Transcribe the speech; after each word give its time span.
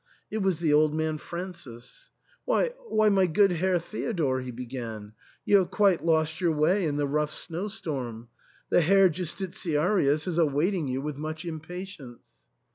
It 0.31 0.39
was 0.39 0.57
the 0.57 0.73
old 0.73 0.95
man 0.95 1.19
Francis. 1.19 2.09
"Why, 2.45 2.69
why, 2.87 3.09
my 3.09 3.27
good 3.27 3.51
Herr 3.51 3.77
Theodore," 3.77 4.41
he 4.41 4.49
began, 4.49 5.13
"you 5.45 5.59
have 5.59 5.69
quite 5.69 6.03
lost 6.03 6.41
your 6.41 6.53
way 6.53 6.85
in 6.85 6.97
the 6.97 7.05
rough 7.05 7.31
snow 7.31 7.67
storm. 7.67 8.27
The 8.69 8.81
Herr 8.81 9.09
Justitiarius 9.09 10.25
is 10.27 10.39
awaiting 10.39 10.87
you 10.87 11.01
THE 11.01 11.05
ENTAIL. 11.09 11.13
271 11.13 11.13
with 11.13 11.17
much 11.17 11.45
impatience." 11.45 12.23